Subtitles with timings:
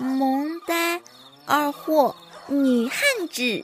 [0.00, 0.98] 萌呆，
[1.44, 2.16] 二货，
[2.48, 2.98] 女汉
[3.30, 3.62] 子。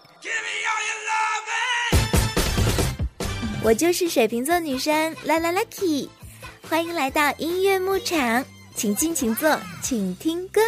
[3.64, 6.10] 我就是水瓶座女生啦啦 Lucky，
[6.68, 8.44] 欢迎来到音乐牧场，
[8.74, 10.60] 请进，请坐，请听歌。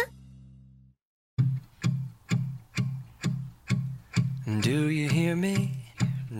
[4.45, 5.69] Do you hear me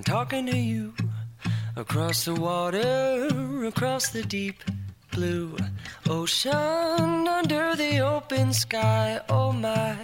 [0.04, 0.93] talking to you
[1.75, 3.27] across the water,
[3.68, 4.55] across the deep
[5.11, 5.55] blue
[6.09, 9.21] ocean, under the open sky?
[9.29, 9.95] Oh my,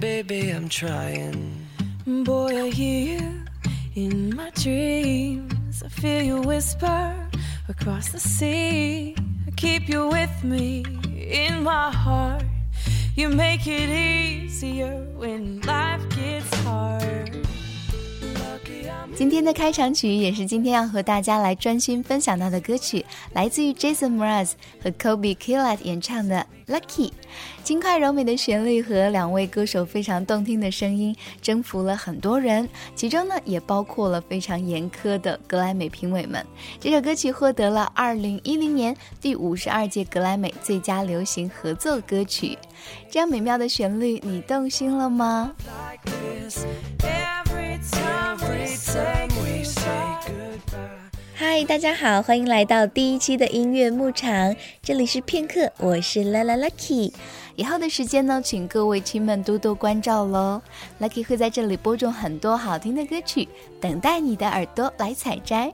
[0.00, 1.66] baby, I'm trying.
[2.06, 3.44] Boy, I hear you
[3.94, 5.82] in my dreams.
[5.82, 7.14] I feel you whisper
[7.68, 9.14] across the sea.
[9.46, 10.84] I keep you with me
[11.16, 12.44] in my heart.
[13.14, 17.45] You make it easier when life gets hard.
[19.14, 24.52] 今天的开场曲也是今天要和大家来专心分享到的歌曲，来自于 Jason Mraz
[24.82, 27.08] 和 Kobe k i l l e t 演唱的《Lucky》。
[27.64, 36.44] 轻快柔美的旋律和两位歌手非常动听的声音，征服了很多人，其中呢也包括了非常严苛的格莱美评委们。
[36.78, 42.58] 这首歌曲获得了2010年第五十二届格莱美最佳流行合作歌曲。
[43.10, 45.52] 这样美妙的旋律，你动心了吗？
[51.34, 57.12] 嗨，大家好，欢迎来到第一期的音乐牧场，这里是片刻，我是 La La Lucky。
[57.56, 60.62] 以后的时间呢，请各位亲们多多关照喽。
[61.00, 63.48] Lucky 会在这里播种很多好听的歌曲，
[63.80, 65.72] 等待你的耳朵来采摘。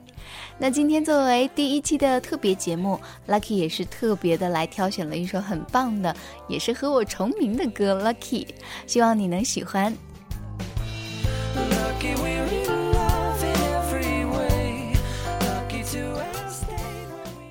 [0.57, 6.15] 那今天作为第一期的特别节目，Lucky 也是特别的来挑选了一首很棒的，
[6.47, 8.47] 也是和我重名的歌，Lucky，
[8.87, 9.95] 希望你能喜欢。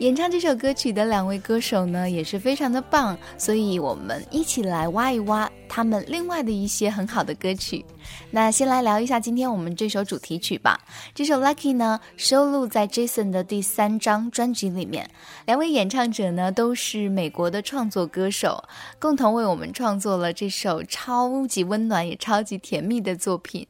[0.03, 7.85] 演唱这首歌曲的两位歌手呢，也是非常的棒，所以我们一起来挖一挖他们另外的一些很好的歌曲。
[8.33, 10.77] 那先来聊一下今天我们这首主题曲吧。
[11.15, 15.09] 这首《Lucky》呢，收录在 Jason 的第三张专辑里面。
[15.47, 18.65] 两位演唱者呢，都是美国的创作歌手，
[18.99, 23.69] 共同为我们创作了这首超级温暖也超级甜蜜的作品。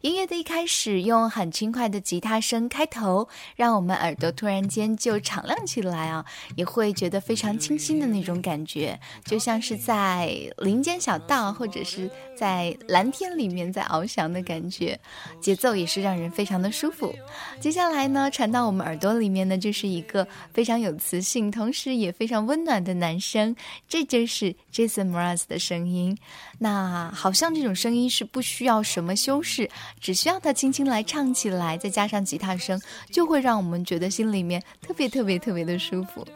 [0.00, 6.24] 音乐的一开始用很轻快的吉他声开头，让我们耳朵突然间就敞亮起来啊，
[6.56, 14.98] 也会觉得非常清新的那种感觉，就像是在林间小道或者是在蓝天里面在翱翔的感觉，
[15.40, 17.14] 节奏也是让人非常的舒服。
[17.60, 23.54] 接下来呢，传到我们耳朵里面呢，就是一个非常有磁性，同时也非常温暖的男声，
[23.88, 26.16] 这就是 Jason Mraz 的声音。
[26.58, 29.63] 那好像这种声音是不需要什么修饰。
[30.00, 32.80] 只需要他轻轻来唱起来，再加上吉他声，
[33.10, 36.26] 就会让我们觉得心里面特别特别特别的舒服。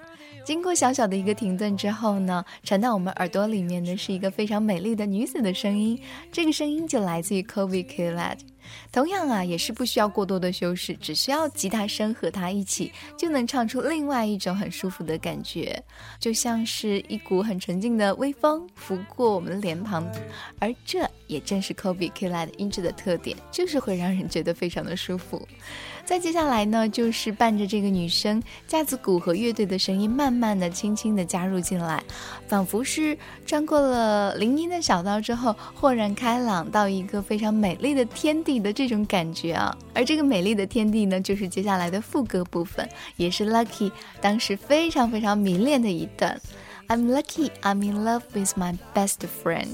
[0.44, 6.00] 经过小小的一个停顿之后呢，传到我们耳朵里面的是一个非常美丽的女子的声音，
[6.32, 8.46] 这个声音就来自于 Kobe k i l l e t。
[8.90, 15.82] 同样啊，也是不需要过多的修饰，只需要吉他声和它一起，就能唱出另外一种很舒服的感觉，
[16.18, 20.06] 就像是一股很纯净的微风拂过我们的脸庞，
[20.58, 25.46] 而这也正是 Kobe Killat 音质的特点，就是会让人觉得非常的舒服。
[26.08, 32.02] 再接下来呢，就是伴着这个女生架子鼓和乐队的声音，慢慢的、轻轻的加入进来，
[32.46, 33.14] 仿佛是
[33.44, 39.76] 穿过了林荫的小道之后，豁然开朗到一个非常美丽的天地的这种感觉啊！
[39.92, 46.40] 而这个美丽的天地呢，就是接下来的副歌部分，也是 Lucky 当时非常非常迷恋的一段。
[46.88, 49.68] I'm lucky, I'm in love with my best friend。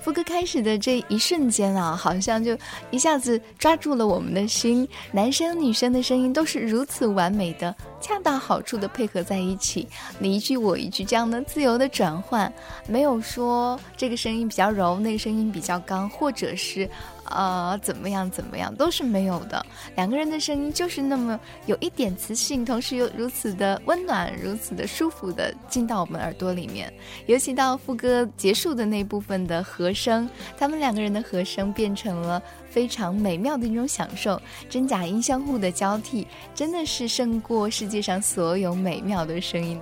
[0.00, 2.56] 副歌开始的这一瞬间啊，好像就
[2.92, 4.88] 一下子抓住了我们的心。
[5.10, 9.88] 男生女生的声音都是如此完美的，恰到好处的配合在一起，
[10.20, 12.52] 你一句我一句，这样的自由的转换，
[12.86, 16.88] 没有说这个声音比较柔，那个声音比较刚，或者是。
[17.30, 18.30] 呃，怎么样？
[18.30, 18.74] 怎么样？
[18.74, 19.64] 都是没有的。
[19.96, 26.92] 两个人的声音就是那么有一点磁性，同时又如此的温暖，如此的舒服的进到我们耳朵里面。
[27.26, 30.28] 尤其到副歌结束的那部分的和声，
[30.58, 39.80] 他们两个人的和声变成了非常美妙的一种享受，真假音相互的交替，真的是胜过世界上所有美妙的声音。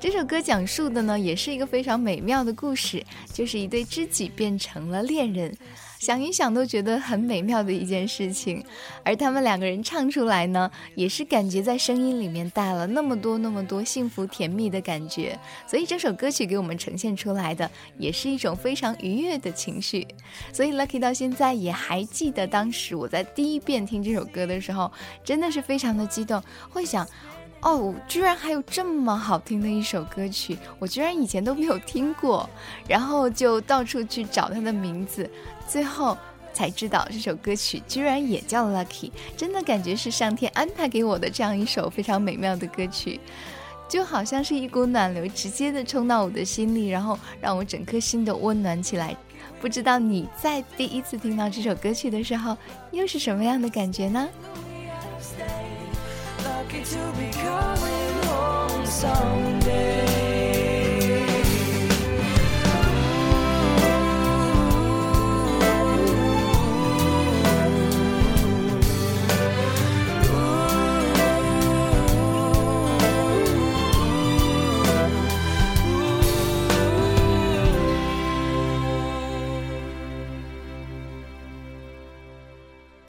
[0.00, 5.56] 这首歌讲述的呢，也是一个非常美妙的故事，就是一对知己变成了恋人。
[6.02, 8.60] 想一想都觉得很美妙的一件事情，
[9.04, 20.04] 而他们两个人唱出来呢，也是感觉在声音里面带了那么多那么多幸福甜蜜的感觉，所以这首歌曲给我们呈现出来的也是一种非常愉悦的情绪。
[20.52, 24.90] 所以 Lucky 到现在也还记得当时我在第一遍听这首歌的时候，
[25.22, 27.06] 真的是非常的激动，会想。
[27.62, 32.48] 哦，居然还有这么好听的一首歌曲，我居然以前都没有听过，
[32.88, 35.30] 然后就到处去找它的名字，
[35.68, 36.18] 最后
[36.52, 43.20] 才知道这首歌曲居然也叫 Lucky，真的感觉是上天安排给我的这样一首非常美妙的歌曲，
[43.88, 49.16] 就好像是一股暖流直接的冲到我的心里，然后让我整颗心都温暖起来。
[49.60, 52.56] 不知道你在第一次听到这首歌曲的时候，
[52.90, 54.28] 又是什么样的感觉呢
[56.62, 60.71] ？lucky to be coming home someday.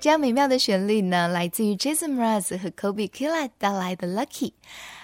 [0.03, 4.51] 这样美妙的旋律呢，来自于 Jason Mraz 和 Kobe Killad 带来的 Lucky。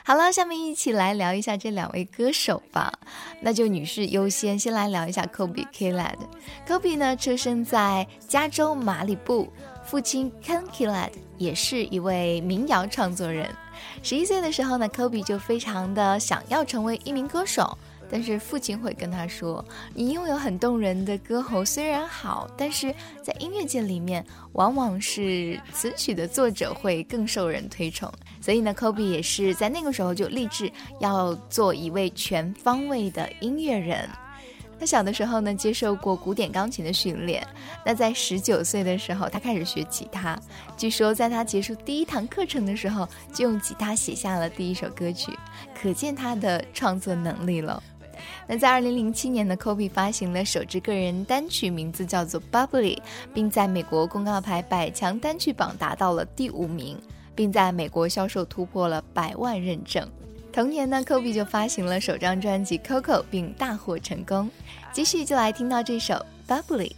[0.03, 2.91] 好了，下面一起来聊一下这两位歌手吧。
[3.39, 6.17] 那就女士优先，先来聊一下 Kobe Killad。
[6.67, 9.47] Kobe 呢，出生在加州马里布，
[9.85, 13.49] 父亲 Ken Killad 也是一位民谣创作人。
[14.03, 17.77] 十一岁的时候呢，Kobe 就非常的想要成为一名歌手。
[18.11, 19.63] 但是父亲会跟他说
[19.93, 28.11] ：“你拥有很动人的歌喉，虽然好，但是在音乐界里面，往往是词曲的作者会更受人推崇。
[28.41, 34.09] 所以呢，Kobe 也是在那个时候就立志要做一位全方位的音乐人。
[34.79, 37.45] 他小的时候呢，接受过古典钢琴的训练。
[37.85, 40.39] 那在十九岁的时候，他开始学吉他。
[40.77, 45.37] 据说在他结束第一堂课程的时候，就用吉他写下了第一首歌曲，
[45.79, 47.83] 可见他的创作能力了。”
[48.47, 52.97] 那在二零零七年呢 Kobe 发行了首支个人单曲，名字叫做 Bubbly，
[53.33, 56.97] 并在美国公告牌百强单曲榜达到了第五名，
[57.35, 60.07] 并在美国销售突破了百万认证。
[60.51, 64.49] 同年呢，Kobe 就发行了首张专辑 Coco，并大获成功。
[64.91, 66.91] 继续就来听到这首 Bubbly。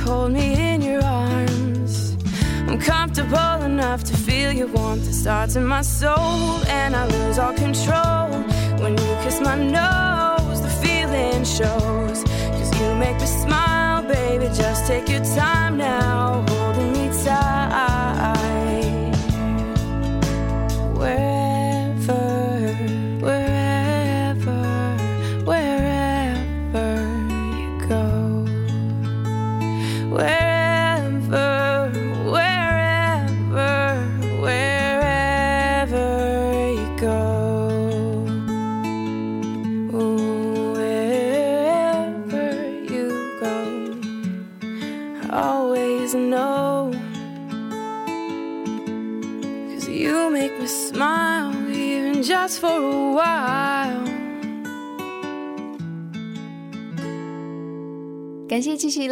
[0.00, 2.16] Hold me in your arms.
[2.68, 7.38] I'm comfortable enough to feel your warmth that starts in my soul, and I lose
[7.38, 8.28] all control
[8.82, 10.60] when you kiss my nose.
[10.62, 12.18] The feeling shows,
[12.56, 14.46] cause you make me smile, baby.
[14.54, 16.99] Just take your time now, holding me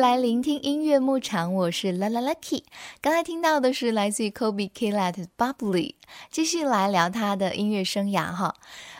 [0.08, 2.62] 来聆听音乐牧场，我是 La La Lucky。
[3.02, 5.96] 刚才听到的是来自于 Kobe k i l l e t Bubbly。
[6.30, 8.54] 继续来聊他的音乐生涯哈。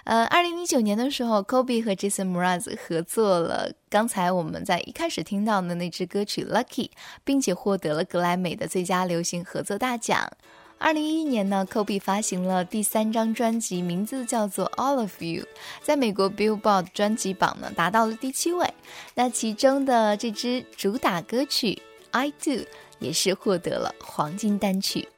[0.04, 6.90] 呃，二零一九年的时候，Kobe 和 Jason Mraz 合作了刚才我们在一开始听到的那支歌曲 Lucky，
[7.24, 10.30] 并且获得了格莱美的最佳流行合作大奖。
[10.76, 15.42] 二零一一年呢，Kobe 发行了第三张专辑，名字叫做《All of You》，
[15.82, 18.72] 在美国 Billboard 专辑榜呢达到了第七位。
[19.14, 21.74] 那其中的这支主打歌曲
[22.10, 22.50] 《I Do》
[22.98, 25.08] 也是获得了黄金单曲。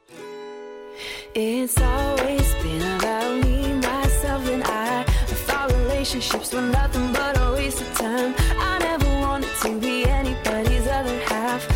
[1.34, 5.04] It's always been about me, myself and I.
[5.04, 8.34] I thought relationships were nothing but a waste of time.
[8.58, 11.66] I never wanted to be anybody's other half.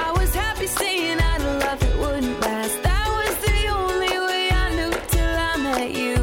[0.00, 2.78] I was happy saying I love it wouldn't last.
[2.84, 6.16] i was the only way i knew to love you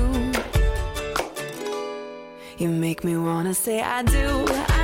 [2.58, 4.81] You make me wanna say I do, I do, I do,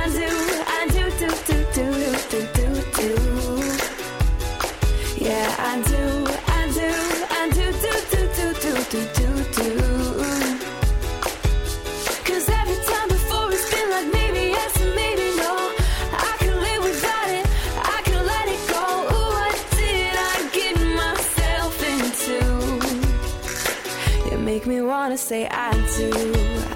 [24.58, 26.10] make me wanna say I do,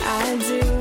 [0.04, 0.71] I do.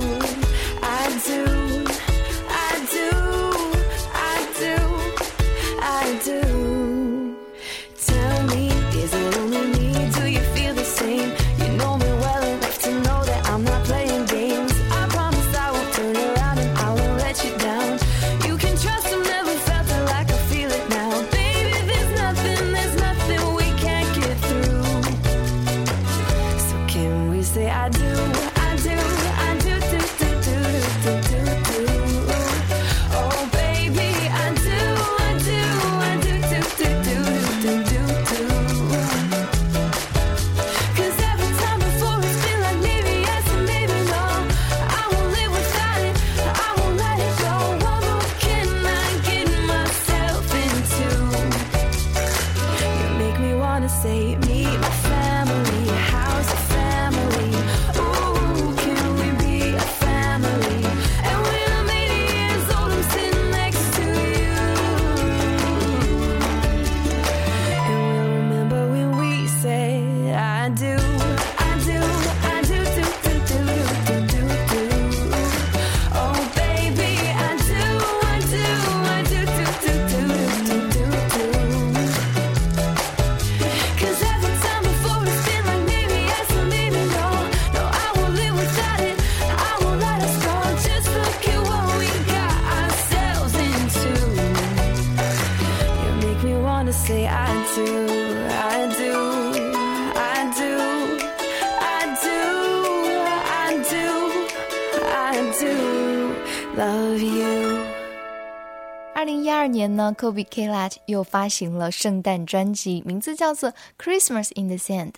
[110.01, 115.11] 二年呢，Kobe Klat 又发行了圣诞专辑，名字叫做《Christmas in the Sand》。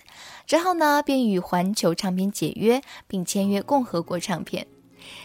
[0.46, 4.66] 之后呢，便与环球唱片解约，并签约共和国唱片。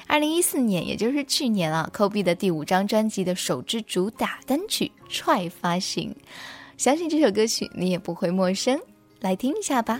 [0.08, 6.16] 二零一四年，也就是去年啊，Kobe 的第五张专辑的首支主打单曲《Try》发行。
[6.78, 8.80] 相信这首歌曲你也不会陌生，
[9.20, 10.00] 来听一下吧。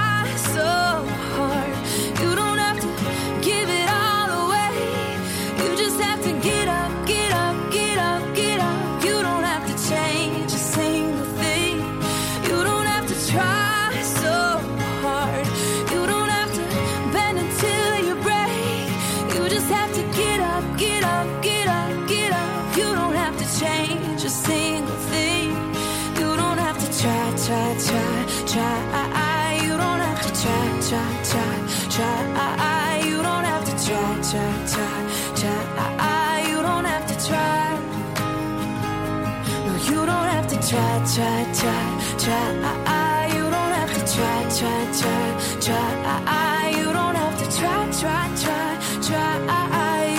[41.05, 41.83] try, try,
[42.17, 42.53] try,
[42.85, 43.27] try.
[43.33, 45.25] You don't have to try, try, try,
[45.59, 46.71] try.
[46.77, 49.35] You don't have to try, try, try, try.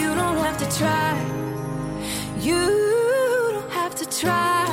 [0.01, 1.15] You don't have to try.
[2.41, 2.67] You
[3.53, 4.67] don't have to try.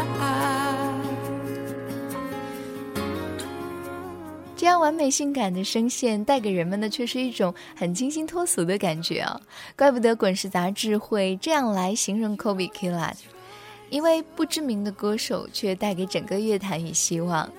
[4.55, 9.39] 这样完美性感的声线带给人们的却是一种很清新脱俗的感觉啊！
[9.77, 13.13] 怪不得《滚石》杂志会这样来形容 Kobe Killa。
[13.89, 17.51] 一位不知名的歌手却带给整个乐坛以希望。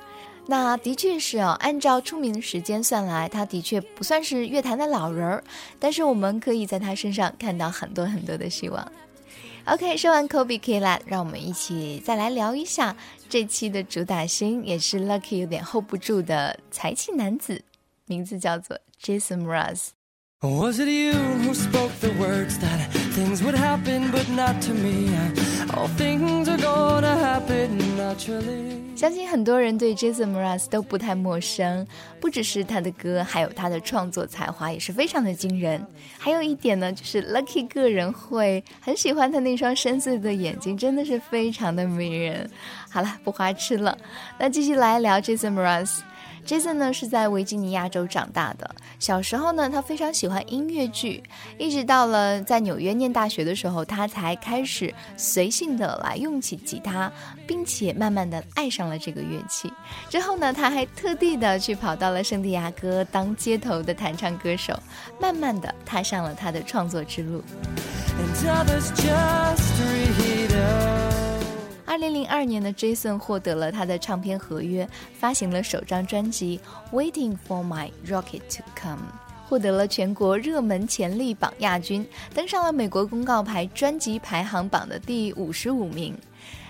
[0.46, 5.44] 那的确是哦，按照出名的时间算来，他的确不算是乐坛的老人儿，
[5.78, 8.92] 但是我们可以在他身上看到很多很多的希望。
[9.66, 12.96] OK，说完 Kobe K 啦，让我们一起再来聊一下
[13.28, 17.62] 这期的主打星，也是 Lucky 有点 hold 不住的才气男子，
[18.06, 19.90] 名字叫做 Jason Mraz。
[20.42, 25.10] Was it you who spoke the words that things would happen, but not to me?
[25.74, 28.96] All things are gonna happen naturally.
[28.96, 31.86] 相信很多人对 Jason Mraz 都不太陌生，
[32.20, 35.86] 不只是他的歌，还有他的创作才华也是非常的惊人。
[36.18, 42.48] 还有一点呢，就是 Lucky 个人会很喜欢他那双深邃的眼睛，真的是非常的迷人。
[42.88, 43.94] 好了，不花痴了，
[44.38, 45.98] 那继续来聊 Jason Mraz。
[46.46, 48.68] Jason 呢是在维吉尼亚州长大的。
[48.98, 51.22] 小时候呢，他非常喜欢音乐剧，
[51.58, 57.10] 一直到了在纽约念大学的时候，他才开始随性的来用起吉他，
[57.46, 59.72] 并且慢慢的爱上了这个乐器。
[60.08, 64.78] 之后呢，他还特地的去跑到了圣地亚哥当街头的弹唱歌手，
[65.20, 67.42] 慢慢的踏上了他的创作之路。
[68.20, 70.29] And others just rehear.
[71.90, 76.60] 二零零二年的 Jason 获得了他的唱片合约，发行了首张专辑
[76.96, 79.02] 《Waiting for My Rocket to Come》，
[79.48, 86.16] 获得了全国热门潜力榜亚军，登上了美国公告牌专辑排行榜的第五十五名。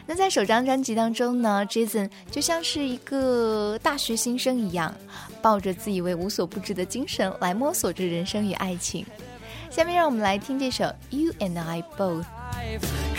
[0.06, 4.94] 那在首张专辑当中呢，Jason 就像是一个大学新生一样，
[5.42, 9.04] 抱着自以为无所不知的精神来摸索着人生与爱情。
[9.68, 12.22] 下面让我们来听这首《You and I Both》。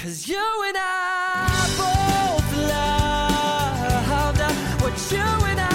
[0.02, 4.42] Cause you and I both loved
[4.82, 5.71] what you and I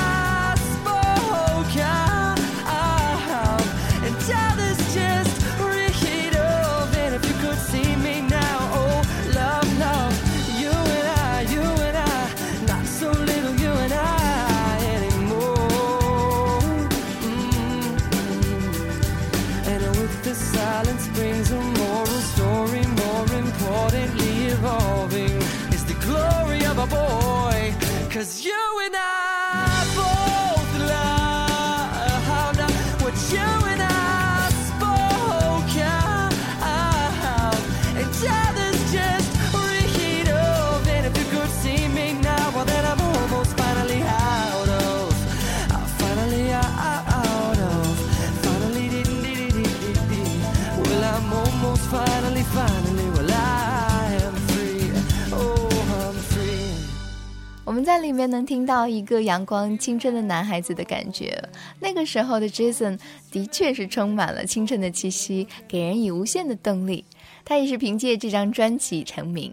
[57.96, 61.42] 在里面能听到一个阳光青春的男孩子的感觉。
[61.80, 67.02] 那个时候的 Jason 的确是充满了青春的气息，给人以无限的动力。
[67.42, 69.50] 他也是凭借这张专辑成名。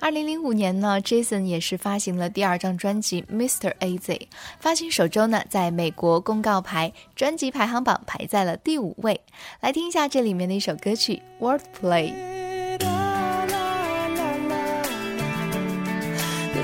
[0.00, 3.72] 二零零五年呢，Jason 也是发行了第二张专辑《Mr.
[3.78, 4.28] A Z》，
[4.58, 9.20] 发行首周呢，在美国公告牌专辑排行榜排在了第五位。
[9.60, 12.12] 来听一下这里面的一首歌曲《Wordplay》。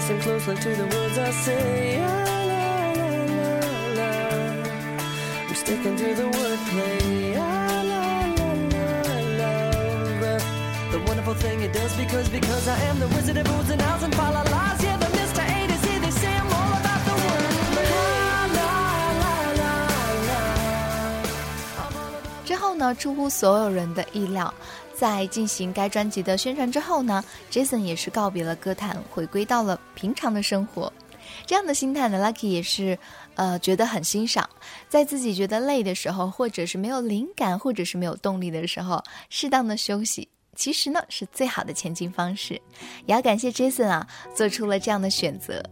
[0.01, 2.01] Listen closely to the words I say.
[2.01, 2.09] La,
[2.51, 2.65] la,
[3.01, 3.61] la, la,
[3.99, 4.13] la.
[5.47, 7.51] I'm sticking to the word playa
[7.91, 8.05] la,
[8.39, 8.87] la, la,
[9.41, 9.53] la.
[10.91, 14.03] The wonderful thing it does because because I am the wizard of oohs and ahs
[14.03, 14.83] and fa la las.
[14.83, 15.43] Yeah, the Mr.
[15.45, 15.99] A to Z.
[16.01, 17.93] They say I'm all about the wordplay.
[17.93, 18.73] Ah, la,
[19.21, 19.75] la, la,
[20.25, 20.41] la.
[22.41, 24.53] la 之后呢，出乎所有人的意料，
[24.95, 30.93] 在进行该专辑的宣传之后呢，Jason 也是告别了歌坛，回归到了平常的生活。
[31.47, 32.99] 这样的心态呢，Lucky 也是，
[33.35, 34.49] 呃，觉得很欣赏。
[34.89, 40.29] 在自己觉得累的时候，或者是没有灵感，或者是没有动力的时候，适当的休息，
[40.61, 42.53] 其实呢是最好的前进方式。
[43.07, 45.63] 也要感谢 Jason 啊，做出了这样的选择。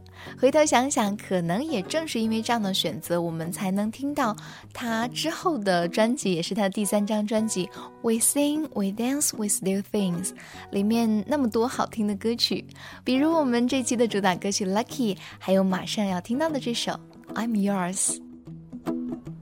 [0.41, 4.35] 回头想想，可能也正是因为这样的选择，我们才能听到
[4.73, 7.67] 他之后的专辑，也是他的第三张专辑
[8.01, 10.29] 《We Sing, We Dance, We Still Things》
[10.71, 12.65] 里面那么多好听的歌曲，
[13.05, 16.93] 比如我们这期的主打歌曲《Lucky》，还有马上要听到的这首
[17.35, 18.17] 《I'm Yours》。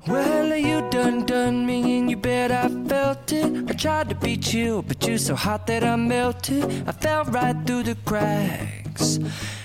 [0.08, 3.68] Well, you done done me and you bet I felt it.
[3.68, 6.62] I tried to beat you, but you're so hot that I melted.
[6.86, 9.18] I fell right through the cracks.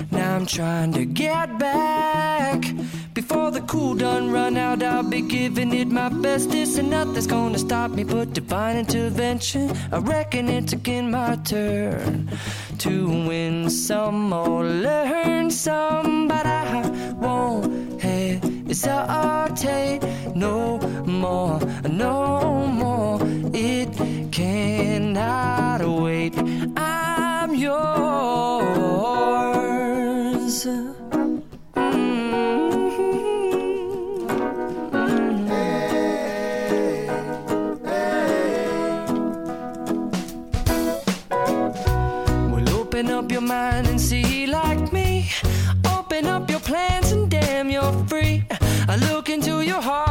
[0.10, 2.64] Now I'm trying to get back.
[3.14, 7.60] Before the cool done run out, I'll be giving it my bestest, and nothing's gonna
[7.60, 9.72] stop me but divine intervention.
[9.92, 12.32] I reckon it's again my turn
[12.80, 20.02] to win some or learn some, but I won't hesitate
[20.42, 23.20] no more, no more.
[23.54, 23.90] It
[24.32, 26.34] cannot wait.
[26.76, 28.72] I'm yours.
[43.22, 45.30] up your mind and see like me.
[45.86, 48.44] Open up your plans and damn, you're free.
[48.88, 50.11] I look into your heart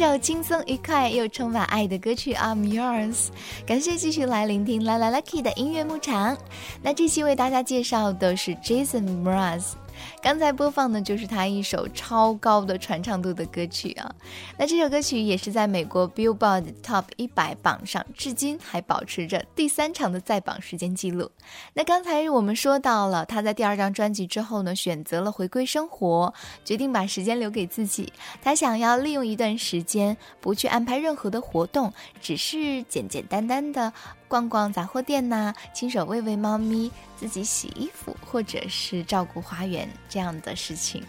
[0.00, 3.26] 首轻松愉快又充满爱的歌曲《I'm Yours》，
[3.66, 6.34] 感谢继续来聆听 La La Lucky 的音乐牧场。
[6.80, 9.74] 那这期为大家介绍的是 Jason Mraz。
[10.22, 14.14] 刚才播放的就是他一首超高的传唱度的歌曲啊。
[14.58, 21.30] 那这首歌曲也是在美国 Billboard Top 一百榜上，至今还保持着第三长的在榜时间记录。
[21.74, 26.32] 那刚才我们说到了，他在第二张专辑之后呢，选择了回归生活，
[26.64, 28.12] 决定把时间留给自己。
[28.42, 33.92] 他想要利用一段时间，不去安排任何的活动，只是简简单单的
[34.30, 41.02] 逛逛杂货店呐、亲手喂喂猫咪、自己洗衣服，或者是照顾花园这样的事情。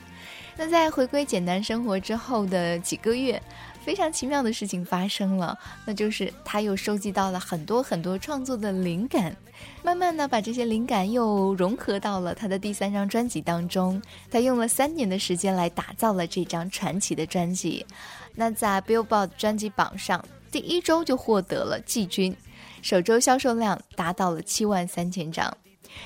[0.57, 3.39] 那在回归简单生活之后的几个月，
[3.85, 9.35] 非常奇妙的事情发生了，那就是他又收集到了很多很多创作的灵感，
[9.83, 14.01] 慢慢的把这些灵感又融合到了他的第三张专辑当中。
[14.31, 17.85] 他用了三年的时间来打造了这张传奇的专辑。
[18.33, 22.35] 那在 Billboard 专辑榜上，第一周就获得了季军，
[22.81, 25.55] 首周销售量达到了七万三千张。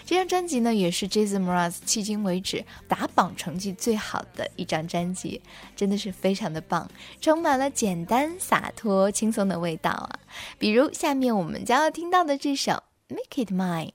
[0.04, 5.40] 这张专辑呢，也是 Jason Mraz 迄今为止打榜成绩最好的一张专辑，
[5.76, 6.90] 真的是非常的棒，
[7.22, 10.20] 充满了简单、洒脱、轻松的味道啊！
[10.58, 12.72] 比如下面我们将要听到的这首
[13.10, 13.92] 《Make It Mine》。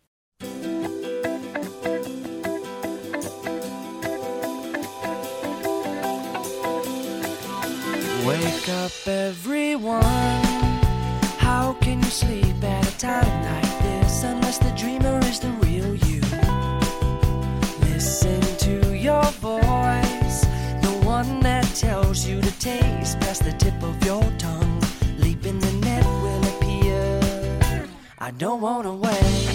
[8.25, 10.50] Wake up, everyone.
[11.91, 16.21] Can you sleep at a time like this unless the dreamer is the real you?
[17.91, 20.43] Listen to your voice,
[20.87, 24.81] the one that tells you to taste past the tip of your tongue.
[25.19, 27.89] Leap in the net will appear.
[28.21, 29.50] I don't wanna wait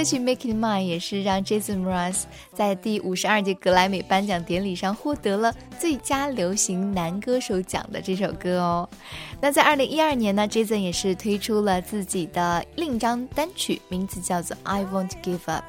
[0.00, 2.22] 歌曲《Make It Mine》也是让 Jason Mraz
[2.54, 8.88] 在第五十二届格莱美颁奖典礼上获得了最佳流行男歌手奖的这首歌哦。
[9.42, 15.64] 那在二零一二年呢，Jason 也是推出了自己的另一张单曲，名字叫做《I Won't Give Up》。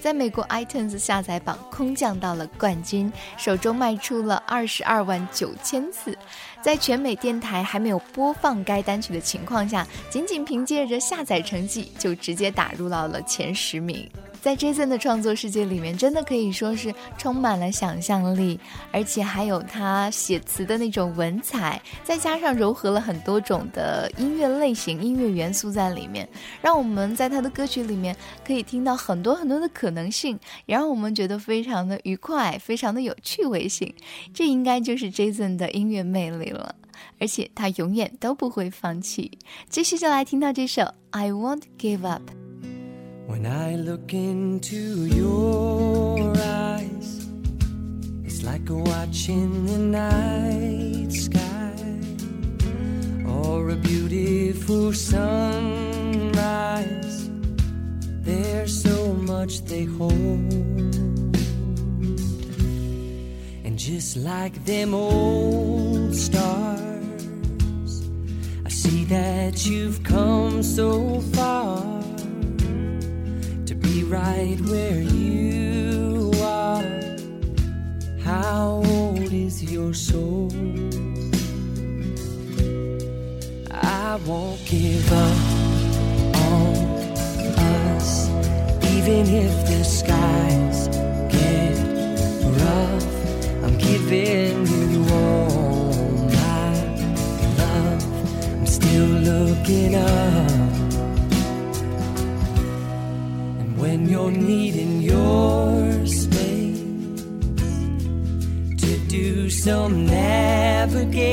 [0.00, 6.18] 在美国 iTunes 下载榜空降到了冠军，首周卖出了二十二万九千次，
[6.60, 14.10] 在全美电台还没有播放该单曲的情况下，仅仅凭借着下载成绩就直接打入到了前十名。
[14.42, 18.58] 在 Jason 的创作世界里面，真的可以说是充满了想象力，
[18.90, 26.28] 而且还有他写词的那种文采，再加上糅合了很多种的音乐类型、音乐元素在里面，
[26.60, 33.94] 让我们在他的歌曲里面可以听到很多很多的可能性，也让我们觉得非常的愉快、非常的有趣味性。
[34.34, 36.74] 这应该就是 Jason 的音乐魅力了，
[37.20, 39.38] 而且他永远都不会放弃。
[39.68, 42.22] 继续就来听到这首《I Won't Give Up》。
[43.32, 47.26] When I look into your eyes,
[48.24, 51.72] it's like watching the night sky
[53.26, 55.30] or a beautiful sunrise.
[58.20, 60.12] There's so much they hold.
[63.64, 68.02] And just like them old stars,
[68.66, 72.01] I see that you've come so far
[73.92, 76.82] be right where you are.
[78.24, 80.50] How old is your soul?
[83.70, 85.38] I won't give up
[86.48, 86.76] on
[87.92, 88.28] us,
[88.94, 90.88] even if the skies
[91.36, 91.76] get
[92.62, 93.08] rough.
[93.64, 95.92] I'm giving you all
[96.40, 96.72] my
[97.58, 98.02] love.
[98.54, 100.51] I'm still looking up.
[104.02, 106.80] When you're needing your space
[108.80, 111.24] to do some navigating,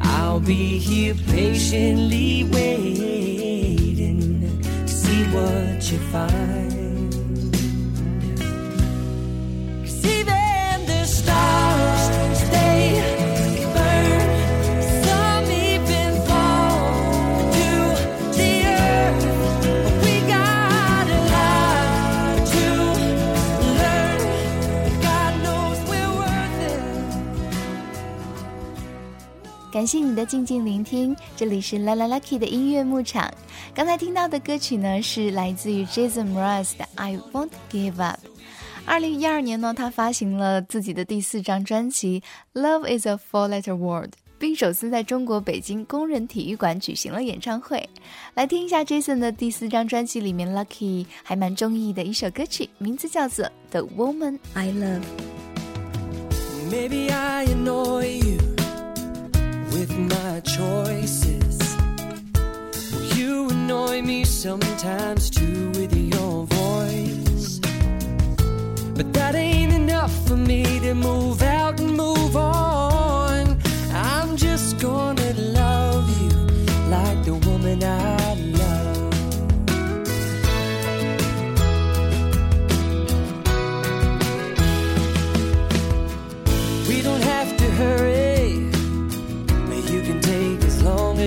[0.00, 4.40] I'll be here patiently waiting
[4.86, 6.83] to see what you find.
[29.84, 33.30] 感谢你的静静聆听，这里是 La La Lucky 的音乐牧场。
[33.74, 38.16] 刚才听到的歌曲呢，是来自于 Jason Mraz 的《I Won't Give Up》。
[38.86, 42.22] 二零一二年呢，他发行了自己的第四张专辑
[42.58, 47.86] 《Love Is a Four-Letter Word》，并首次在中国北京工人体育馆举行了演唱会。
[48.32, 55.02] 来听一下 Jason 的第四张专辑里面 Lucky 还蛮中意的一首歌曲，名字叫做《The Woman I Love》。
[56.72, 58.53] Maybe I annoy you
[59.74, 61.58] with my choices.
[63.16, 67.58] You annoy me sometimes too with your voice.
[68.96, 73.58] But that ain't enough for me to move out and move on.
[73.92, 75.32] I'm just gonna
[75.62, 76.36] love you
[76.88, 78.53] like the woman I love.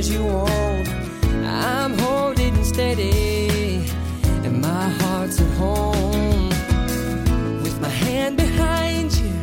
[0.09, 0.87] You want.
[1.45, 3.83] I'm holding steady,
[4.45, 6.49] and my heart's at home.
[7.63, 9.33] With my hand behind you,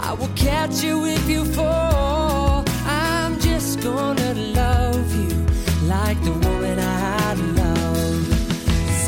[0.00, 2.64] I will catch you if you fall.
[2.86, 5.34] I'm just gonna love you
[5.86, 8.26] like the woman I love.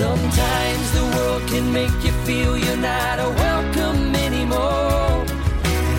[0.01, 5.25] Sometimes the world can make you feel you're not a welcome anymore.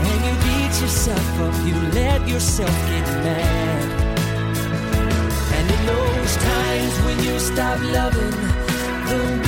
[0.06, 3.73] When you beat yourself up, you let yourself get mad.
[7.44, 8.32] Stop loving.
[9.10, 9.43] The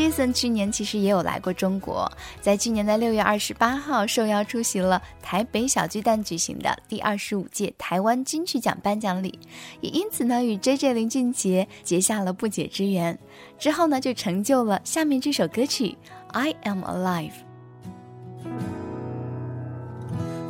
[0.00, 2.10] Jason 去年其实也有来过中国，
[2.40, 9.38] 在去年的六月二十八号受邀出席了台北小巨蛋举行的第二十五届台湾金曲奖颁奖礼，
[9.82, 13.18] 也因此呢与 JJ 林俊杰结下了不解之缘。
[13.58, 15.88] 之后呢就成就了下面这首歌曲
[16.28, 17.32] 《I Am Alive》。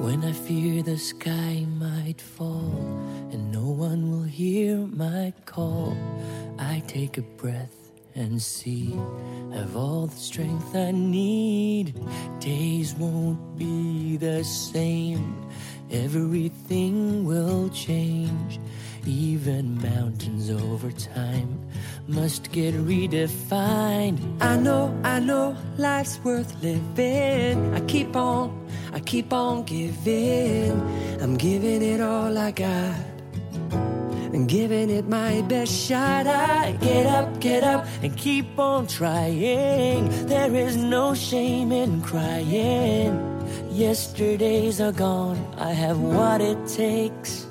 [0.00, 2.70] When I fear the sky might fall
[3.32, 5.94] and no one will hear my call,
[6.56, 7.79] I take a breath
[8.14, 8.90] and see
[9.52, 11.94] have all the strength I need.
[12.40, 15.50] Days won't be the same
[15.90, 18.60] everything will change.
[19.06, 21.58] Even mountains over time
[22.06, 24.20] must get redefined.
[24.42, 27.74] I know, I know, life's worth living.
[27.74, 30.72] I keep on, I keep on giving.
[31.20, 33.09] I'm giving it all I got.
[34.40, 36.26] And giving it my best shot.
[36.26, 40.08] I get up, get up, and keep on trying.
[40.28, 43.12] There is no shame in crying.
[43.70, 45.36] Yesterdays are gone.
[45.58, 47.46] I have what it takes.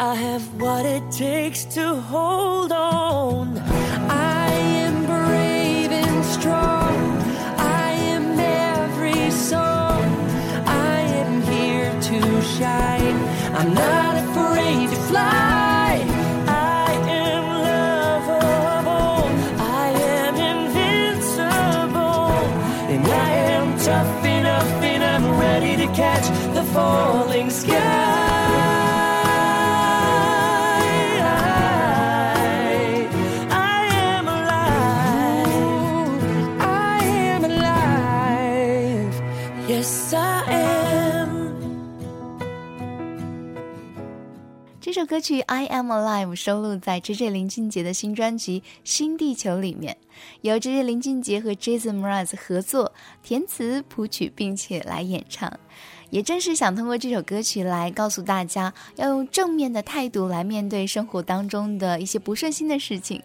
[0.00, 3.56] I have what it takes to hold on.
[4.10, 4.50] I
[4.82, 6.98] am brave and strong.
[7.56, 10.02] I am every song.
[10.66, 13.18] I am here to shine.
[13.54, 15.47] I'm not afraid to fly.
[26.72, 27.74] Falling sky.
[33.50, 35.48] I am alive.
[36.60, 39.14] I am alive.
[39.68, 40.68] Yes, I am.
[44.80, 47.28] 这首歌曲《I Am Alive》收录在 J.J.
[47.30, 49.96] 林俊杰的新专辑《新地球》里面，
[50.40, 50.82] 由 J.J.
[50.82, 55.52] 林俊杰和 Jason Mraz 合作填词谱曲，并且来演唱。
[56.10, 63.22] 也正是想通过这首歌曲来告诉大家，要用正面的态度来面对生活当中的一些不顺心的事情。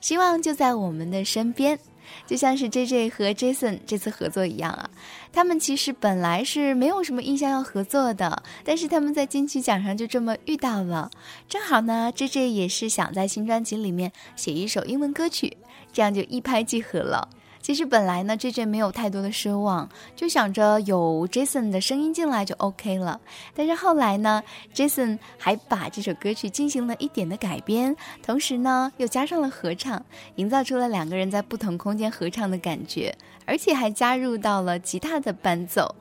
[0.00, 1.78] 希望就在我们的身边，
[2.26, 4.90] 就像是 J J 和 Jason 这次合作一样啊。
[5.32, 11.10] 他们其实本来是没有什么意向要合作的，但是他们在金曲奖上就这么遇到了。
[11.48, 15.56] 正好呢，J J 也是想在新专辑里面写一首英文歌曲，
[15.92, 17.28] 这样就一拍即合了。
[17.62, 23.20] 其实本来呢，J J 没有太多的奢望，就想着有 Jason 的声音进来就 OK 了。
[23.54, 24.42] 但是后来呢
[24.74, 35.94] ，Jason 还把这首歌曲进行了一点的改编，同时呢又加上了合唱，营造出了两个人在不同空间合唱的感觉，而且还加入到了吉他的伴奏。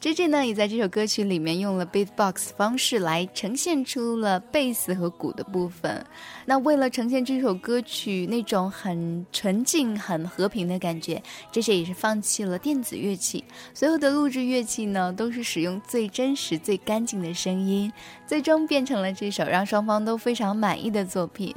[0.00, 6.04] J J 呢也在这首歌曲里面用了 beatbox 方式来呈现出了贝斯和鼓的部分。
[6.46, 13.42] 那为了呈现这首歌曲那种很纯净、很和平的感觉，J J 也是放弃了电子乐器，
[13.74, 17.92] 所有的录制乐器呢都是使用最真实、最干净的声音，
[18.24, 21.52] 最终变成了这首让双方都非常满意的作品。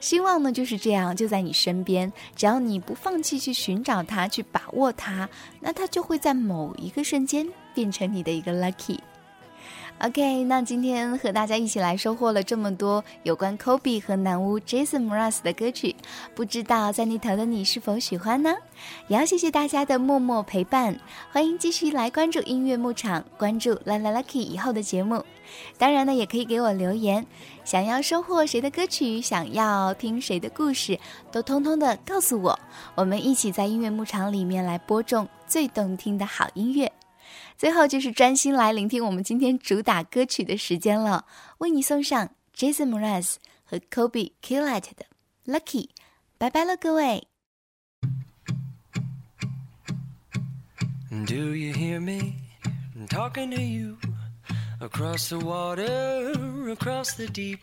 [0.00, 5.28] 希望呢就是这样，就在你身边，只要你不放弃去寻找它，去把握它，
[5.60, 8.98] 那它就会在某一个瞬间变成你的一个 lucky。
[9.98, 15.96] OK，那今天和大家一起来收获了这么多有关 Kobe 和男巫 Jason Mraz 的歌曲，
[16.34, 18.54] 不知道在那头的你是否喜欢呢？
[19.08, 21.00] 也要谢谢大家的默默陪伴，
[21.32, 25.24] 欢迎继续来关注音乐牧场，关注 La La Lucky 以后的节目。
[25.78, 27.26] 当然呢，也可以给我留言，
[27.64, 31.00] 想要收获谁的歌曲，想要听谁的故事，
[31.32, 32.58] 都通通的告诉我，
[32.94, 36.92] 我们一起在音乐牧场里面来播种最动听的好音乐。
[37.56, 41.24] 最后就是专心来聆听我们今天主打歌曲的时间了，
[41.58, 45.06] 为你送上 Jason Mraz 和 Kobe Killet 的
[45.46, 45.88] Lucky，
[46.38, 47.28] 拜拜了各位。
[51.08, 52.34] Do you hear me
[53.08, 53.96] talking to you
[54.80, 56.32] across the water,
[56.70, 57.60] across the deep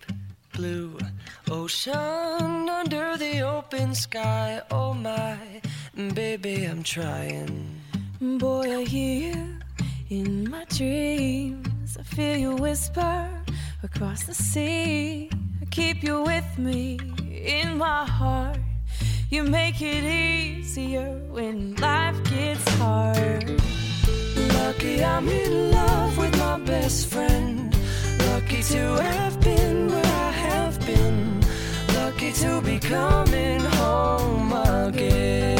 [0.53, 0.97] blue
[1.49, 4.61] ocean, under the open sky?
[4.69, 5.37] Oh my,
[5.95, 7.82] baby, I'm trying.
[8.23, 9.59] Boy, I hear you
[10.09, 11.97] in my dreams.
[11.99, 13.29] I feel you whisper
[13.83, 15.29] across the sea.
[15.61, 18.59] I keep you with me in my heart.
[19.29, 23.61] You make it easier when life gets hard.
[24.53, 27.75] Lucky I'm in love with my best friend.
[28.27, 31.41] Lucky to have been where I have been.
[31.93, 35.52] Lucky to be coming home again.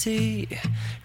[0.00, 0.48] Sea,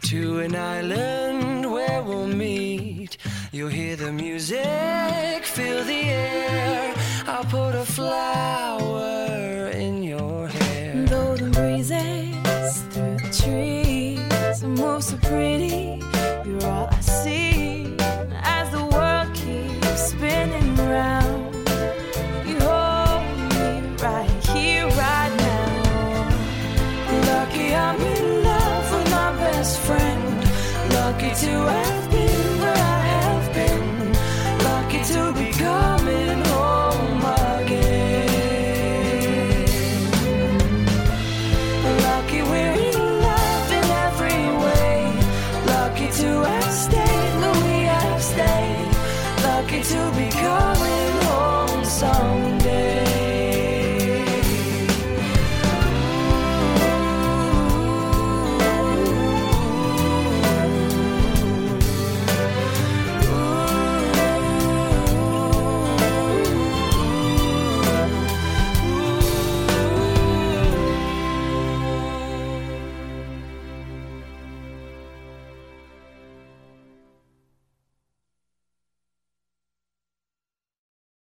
[0.03, 3.17] to an island where we'll meet.
[3.51, 6.95] You'll hear the music, feel the air.
[7.27, 11.05] I'll put a flower in your hair.
[11.07, 15.99] Though the breezes through the trees move so pretty,